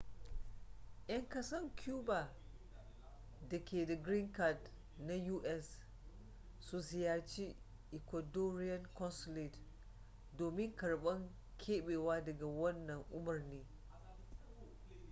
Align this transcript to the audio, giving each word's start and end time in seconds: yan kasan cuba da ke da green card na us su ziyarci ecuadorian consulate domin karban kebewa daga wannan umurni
yan 1.09 1.25
kasan 1.29 1.65
cuba 1.75 2.33
da 3.49 3.59
ke 3.65 3.85
da 3.85 3.95
green 3.95 4.31
card 4.31 4.57
na 4.99 5.13
us 5.43 5.85
su 6.59 6.79
ziyarci 6.79 7.55
ecuadorian 7.93 8.85
consulate 8.93 9.59
domin 10.37 10.75
karban 10.75 11.29
kebewa 11.57 12.21
daga 12.23 12.45
wannan 12.45 13.03
umurni 13.11 13.65